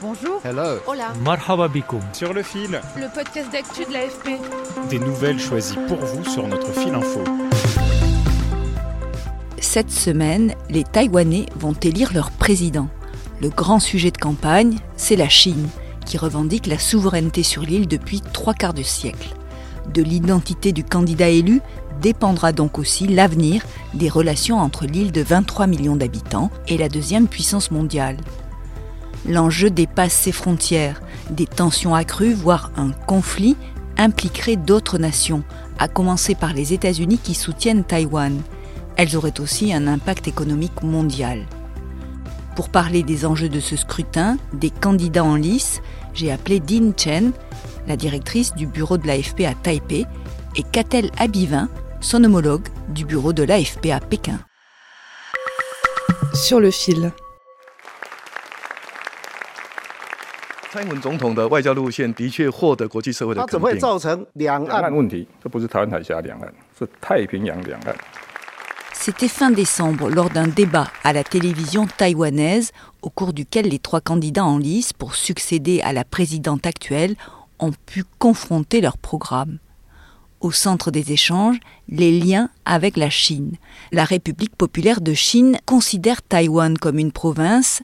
[0.00, 0.40] Bonjour.
[0.44, 0.78] Hello.
[0.86, 1.12] Hola.
[1.24, 2.00] Marhaba bikoum.
[2.12, 4.38] sur le fil, Le podcast d'actu de l'AFP.
[4.90, 7.20] des nouvelles choisies pour vous sur notre fil info.
[9.58, 12.88] Cette semaine, les Taïwanais vont élire leur président.
[13.42, 15.68] Le grand sujet de campagne, c'est la Chine,
[16.06, 19.34] qui revendique la souveraineté sur l'île depuis trois quarts de siècle.
[19.92, 21.60] De l'identité du candidat élu
[22.00, 27.26] dépendra donc aussi l'avenir des relations entre l'île de 23 millions d'habitants et la deuxième
[27.26, 28.16] puissance mondiale.
[29.28, 31.02] L'enjeu dépasse ses frontières.
[31.30, 33.56] Des tensions accrues, voire un conflit,
[33.98, 35.44] impliquerait d'autres nations,
[35.78, 38.40] à commencer par les États-Unis qui soutiennent Taïwan.
[38.96, 41.44] Elles auraient aussi un impact économique mondial.
[42.56, 45.82] Pour parler des enjeux de ce scrutin, des candidats en lice,
[46.14, 47.32] j'ai appelé Dean Chen,
[47.86, 50.06] la directrice du bureau de l'AFP à Taipei,
[50.56, 51.68] et Catel Abivin,
[52.00, 54.40] son homologue du bureau de l'AFP à Pékin.
[56.32, 57.12] Sur le fil.
[60.71, 63.59] 蔡英文总统的外交路线的确获得国际社会的它肯定。
[63.59, 67.95] 怎么会造成两两岸岸问题，这不是台湾海峡两岸，是太平洋两岸。
[68.93, 73.99] C'était fin décembre lors d'un débat à la télévision taïwanaise au cours duquel les trois
[73.99, 77.15] candidats en lice pour succéder à la présidente actuelle
[77.59, 79.59] ont pu confronter leur programme.
[80.39, 81.59] Au centre des échanges,
[81.89, 83.57] les liens avec la Chine.
[83.91, 87.81] La République populaire de Chine considère Taïwan comme une province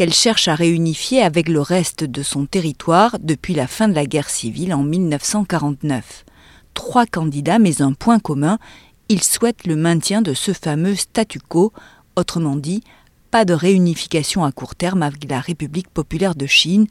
[0.00, 4.06] qu'elle cherche à réunifier avec le reste de son territoire depuis la fin de la
[4.06, 6.24] guerre civile en 1949.
[6.72, 8.58] Trois candidats, mais un point commun,
[9.10, 11.74] ils souhaitent le maintien de ce fameux statu quo,
[12.16, 12.82] autrement dit,
[13.30, 16.86] pas de réunification à court terme avec la République populaire de Chine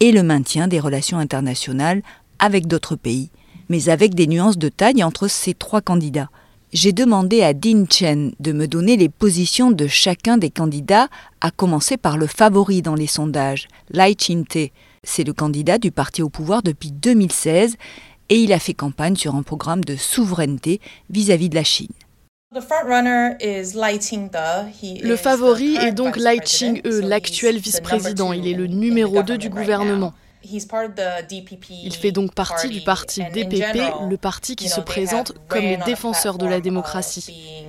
[0.00, 2.02] et le maintien des relations internationales
[2.40, 3.30] avec d'autres pays,
[3.68, 6.30] mais avec des nuances de taille entre ces trois candidats.
[6.74, 11.08] J'ai demandé à Dean Chen de me donner les positions de chacun des candidats,
[11.40, 14.68] à commencer par le favori dans les sondages, Lai Ching-te.
[15.02, 17.76] C'est le candidat du parti au pouvoir depuis 2016
[18.28, 21.88] et il a fait campagne sur un programme de souveraineté vis-à-vis de la Chine.
[22.54, 22.60] Le
[25.16, 28.34] favori est donc Lai Ching-e, l'actuel vice-président.
[28.34, 30.12] Il est le numéro 2 du gouvernement.
[30.44, 36.38] Il fait donc partie du parti DPP, le parti qui se présente comme les défenseurs
[36.38, 37.66] de la démocratie.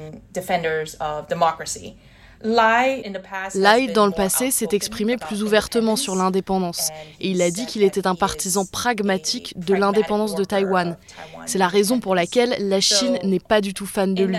[2.41, 6.89] Lai, dans le passé, s'est exprimé plus ouvertement sur l'indépendance
[7.19, 10.97] et il a dit qu'il était un partisan pragmatique de l'indépendance de Taïwan.
[11.45, 14.37] C'est la raison pour laquelle la Chine n'est pas du tout fan de lui.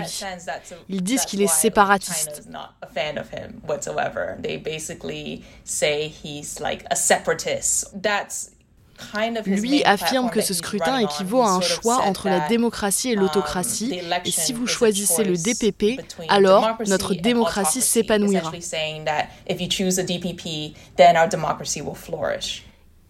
[0.89, 2.43] Ils disent qu'il est séparatiste.
[9.45, 14.31] Lui affirme que ce scrutin équivaut à un choix entre la démocratie et l'autocratie, et
[14.31, 18.51] si vous choisissez le DPP, alors notre démocratie s'épanouira.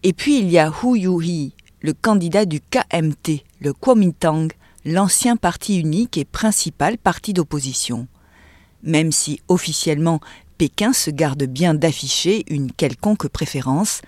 [0.04, 4.48] Et puis il y a Hu Yuhi, le candidat du KMT, le Kuomintang,
[4.84, 8.06] l'ancien parti unique et principal parti d'opposition.
[8.82, 10.20] Même si officiellement
[10.58, 14.00] Pékin se garde bien d'afficher une quelconque préférence,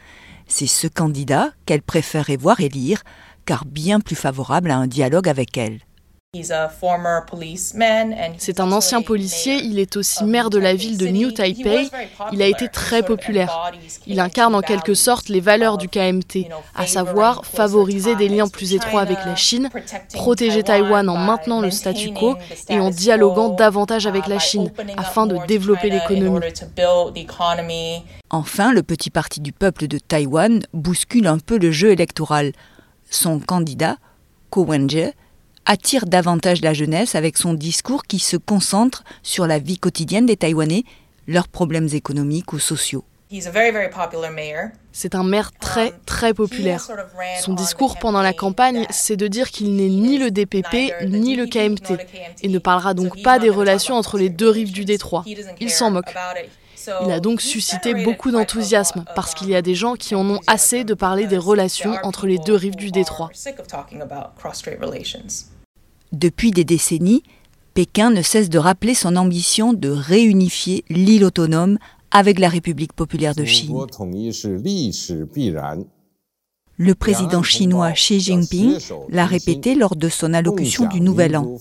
[0.47, 3.03] c'est ce candidat qu'elle préférerait voir élire,
[3.44, 5.81] car bien plus favorable à un dialogue avec elle.
[8.39, 11.89] C'est un ancien policier, il est aussi maire de la ville de New Taipei.
[12.33, 13.72] Il a été très populaire.
[14.06, 18.75] Il incarne en quelque sorte les valeurs du KMT, à savoir favoriser des liens plus
[18.75, 19.71] étroits avec la Chine,
[20.12, 22.37] protéger Taïwan en maintenant le statu quo
[22.69, 26.41] et en dialoguant davantage avec la Chine, afin de développer l'économie.
[28.31, 32.53] Enfin, le petit parti du peuple de Taïwan bouscule un peu le jeu électoral.
[33.11, 33.97] Son candidat,
[34.50, 35.12] Ko Wen-je,
[35.66, 40.37] attire davantage la jeunesse avec son discours qui se concentre sur la vie quotidienne des
[40.37, 40.84] Taïwanais,
[41.26, 43.05] leurs problèmes économiques ou sociaux.
[44.93, 46.87] C'est un maire très très populaire.
[47.40, 51.46] Son discours pendant la campagne, c'est de dire qu'il n'est ni le DPP ni le
[51.46, 51.99] KMT
[52.43, 55.25] et ne parlera donc pas des relations entre les deux rives du détroit.
[55.58, 56.14] Il s'en moque.
[57.05, 60.40] Il a donc suscité beaucoup d'enthousiasme parce qu'il y a des gens qui en ont
[60.46, 63.31] assez de parler des relations entre les deux rives du détroit.
[66.14, 67.25] Depuis des décennies,
[67.75, 71.76] Pékin ne cesse de rappeler son ambition de réunifier l'île autonome
[72.12, 73.76] avec la République populaire de Chine.
[76.76, 78.78] Le président chinois Xi Jinping
[79.08, 81.56] l'a répété lors de son allocution du Nouvel An.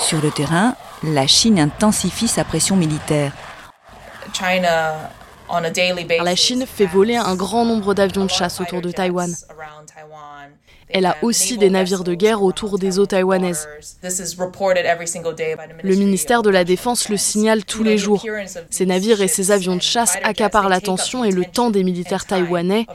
[0.00, 0.74] Sur le terrain,
[1.04, 3.32] la Chine intensifie sa pression militaire.
[6.22, 9.34] La Chine fait voler un grand nombre d'avions de chasse autour de Taïwan.
[10.88, 13.68] Elle a aussi des navires de guerre autour des eaux taïwanaises.
[14.02, 18.24] Le ministère de la Défense le signale tous les jours.
[18.70, 22.86] Ces navires et ces avions de chasse accaparent l'attention et le temps des militaires taïwanais.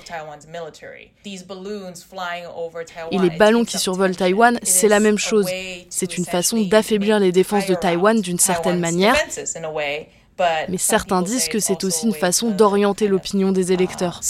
[3.12, 5.48] Et les ballons qui survolent Taïwan, c'est la même chose.
[5.90, 9.18] C'est une façon d'affaiblir les défenses de Taïwan d'une certaine manière.
[10.70, 14.22] Mais certains disent que c'est aussi une façon d'orienter l'opinion des électeurs.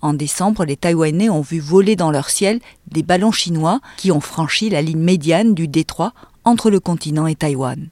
[0.00, 4.20] En décembre, les Taïwanais ont vu voler dans leur ciel des ballons chinois qui ont
[4.20, 6.12] franchi la ligne médiane du détroit
[6.44, 7.88] entre le continent et Taïwan.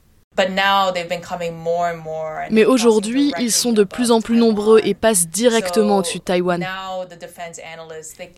[2.49, 6.65] Mais aujourd'hui, ils sont de plus en plus nombreux et passent directement au-dessus de Taïwan.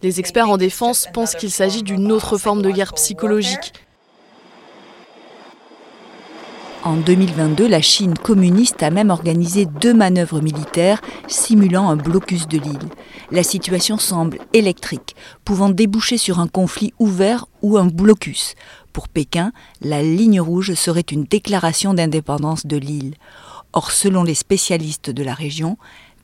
[0.01, 3.73] Les experts en défense pensent qu'il s'agit d'une autre forme de guerre psychologique
[6.85, 12.57] en 2022, la Chine communiste a même organisé deux manœuvres militaires simulant un blocus de
[12.57, 12.89] l'île.
[13.31, 15.15] La situation semble électrique,
[15.45, 18.55] pouvant déboucher sur un conflit ouvert ou un blocus.
[18.91, 23.15] Pour Pékin, la ligne rouge serait une déclaration d'indépendance de l'île.
[23.71, 25.77] Or, selon les spécialistes de la région,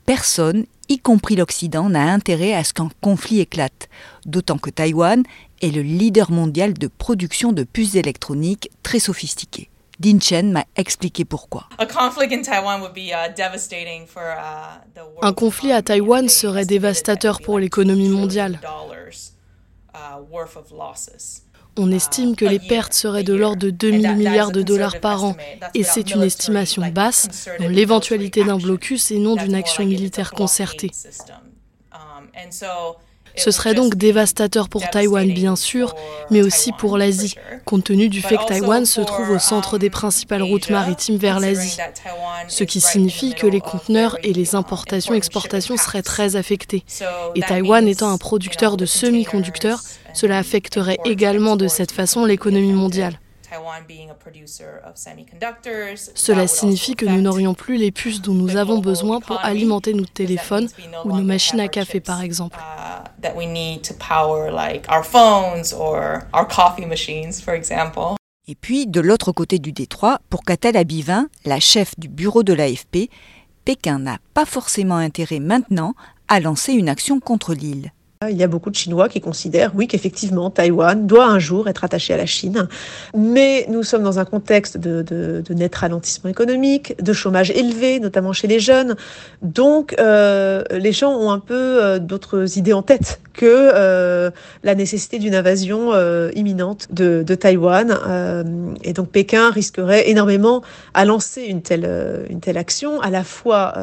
[0.05, 3.89] personne, y compris l'Occident, n'a intérêt à ce qu'un conflit éclate,
[4.25, 5.23] d'autant que Taïwan
[5.61, 9.68] est le leader mondial de production de puces électroniques très sophistiquées.
[9.99, 11.67] Din Chen m'a expliqué pourquoi.
[11.77, 11.83] Uh,
[15.21, 18.59] Un conflit à Taïwan serait dévastateur pour l'économie mondiale.
[19.93, 19.97] Uh,
[21.77, 25.35] On estime que les pertes seraient de l'ordre de 2000 milliards de dollars par an,
[25.73, 30.91] et c'est une estimation basse dans l'éventualité d'un blocus et non d'une action militaire concertée.
[33.39, 35.95] Ce serait donc dévastateur pour Taïwan, bien sûr,
[36.29, 39.89] mais aussi pour l'Asie, compte tenu du fait que Taïwan se trouve au centre des
[39.89, 41.77] principales routes maritimes vers l'Asie.
[42.49, 46.83] Ce qui signifie que les conteneurs et les importations-exportations seraient très affectés.
[47.35, 49.81] Et Taïwan étant un producteur de semi-conducteurs,
[50.13, 53.19] cela affecterait également de cette façon l'économie mondiale.
[56.15, 60.05] Cela signifie que nous n'aurions plus les puces dont nous avons besoin pour alimenter nos
[60.05, 60.67] téléphones
[61.05, 62.59] ou nos machines à café par exemple.
[68.47, 72.53] Et puis, de l'autre côté du détroit, pour Katala Bivin, la chef du bureau de
[72.53, 73.09] l'AFP,
[73.63, 75.93] Pékin n'a pas forcément intérêt maintenant
[76.27, 77.91] à lancer une action contre l'île.
[78.27, 81.85] Il y a beaucoup de Chinois qui considèrent, oui, qu'effectivement, Taïwan doit un jour être
[81.85, 82.67] attaché à la Chine.
[83.15, 88.47] Mais nous sommes dans un contexte de, net ralentissement économique, de chômage élevé, notamment chez
[88.47, 88.97] les jeunes.
[89.41, 94.31] Donc, euh, les gens ont un peu euh, d'autres idées en tête que euh,
[94.63, 95.93] la nécessité d'une invasion
[96.35, 97.97] imminente de, de Taïwan.
[98.83, 100.61] et donc, Pékin risquerait énormément
[100.93, 103.75] à lancer une telle, une telle action, à la fois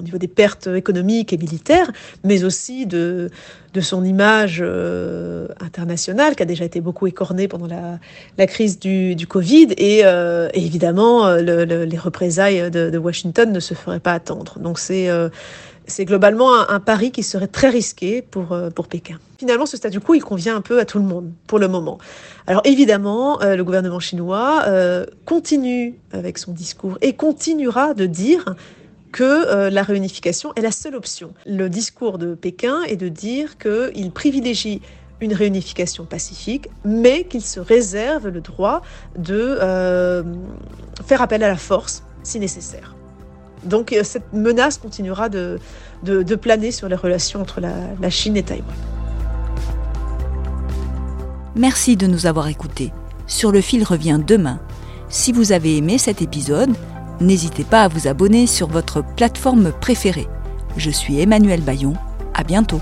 [0.00, 1.90] au niveau des pertes économiques et militaires,
[2.24, 3.30] mais aussi de,
[3.72, 7.98] de son image euh, internationale qui a déjà été beaucoup écornée pendant la,
[8.36, 9.68] la crise du, du Covid.
[9.76, 14.58] Et, euh, évidemment, euh, les représailles de, Washington ne se feraient pas attendre.
[14.58, 15.08] Donc c'est
[15.86, 19.18] c'est globalement un, pari qui serait très risqué pour, pour Pékin.
[19.38, 21.98] Finalement, ce statu quo, il convient un peu à tout le monde pour le moment.
[22.46, 24.64] Alors évidemment, le gouvernement chinois
[25.24, 28.54] continue avec son discours et continuera de dire
[29.12, 31.32] que euh, la réunification est la seule option.
[31.46, 34.82] Le discours de Pékin est de dire qu'il privilégie
[35.20, 38.82] une réunification pacifique, mais qu'il se réserve le droit
[39.18, 40.22] de euh,
[41.06, 42.94] faire appel à la force si nécessaire.
[43.64, 45.58] Donc euh, cette menace continuera de,
[46.02, 48.74] de, planer sur les relations entre la, la Chine et Taïwan.
[51.54, 52.92] Merci de nous avoir écoutés.
[53.26, 54.60] Sur le fil revient demain.
[55.08, 56.70] Si vous avez aimé cet épisode,
[57.20, 60.26] N'hésitez pas à vous abonner sur votre plateforme préférée.
[60.78, 61.92] Je suis Emmanuel Bayon.
[62.32, 62.80] À bientôt.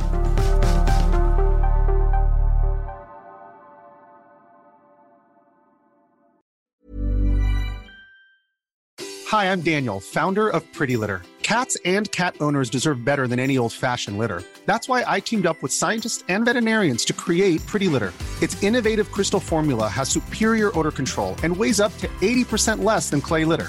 [9.32, 11.20] Hi, I'm Daniel, founder of Pretty Litter.
[11.42, 14.42] Cats and cat owners deserve better than any old-fashioned litter.
[14.66, 18.12] That's why I teamed up with scientists and veterinarians to create Pretty Litter.
[18.40, 23.20] Its innovative crystal formula has superior odor control and weighs up to 80% less than
[23.20, 23.68] clay litter.